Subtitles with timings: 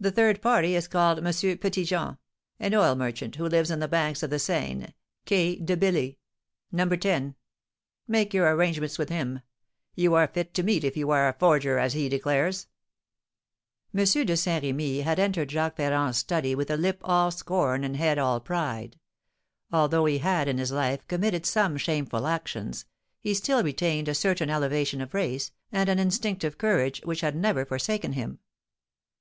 [0.00, 1.32] The third party is called M.
[1.58, 2.18] Petit Jean,
[2.58, 4.94] an oil merchant, who lives on the banks of the Seine,
[5.28, 6.18] Quai de Billy,
[6.72, 6.88] No.
[6.88, 7.36] 10.
[8.08, 9.42] Make your arrangements with him;
[9.94, 12.66] you are fit to meet if you are a forger, as he declares."
[13.96, 14.04] M.
[14.04, 17.98] de Saint Remy had entered Jacques Ferrand's study with a lip all scorn, and a
[17.98, 18.98] head all pride.
[19.70, 22.86] Although he had in his life committed some shameful actions,
[23.20, 27.64] he still retained a certain elevation of race, and an instinctive courage, which had never
[27.64, 28.40] forsaken him.